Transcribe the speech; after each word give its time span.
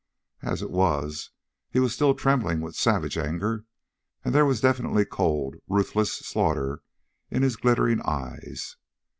As 0.41 0.63
it 0.63 0.71
was, 0.71 1.29
he 1.69 1.79
was 1.79 1.93
still 1.93 2.15
trembling 2.15 2.59
with 2.59 2.75
savage 2.75 3.19
anger, 3.19 3.65
and 4.25 4.33
there 4.33 4.47
was 4.47 4.59
definitely 4.59 5.05
cold, 5.05 5.57
ruthless 5.67 6.11
slaughter 6.11 6.81
in 7.29 7.43
his 7.43 7.55
glittering 7.55 8.01
eyes. 8.01 8.77